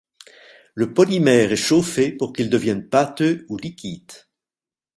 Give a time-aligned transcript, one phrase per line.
[0.73, 4.11] Le polymère est chauffé pour qu'il devienne pâteux ou liquide.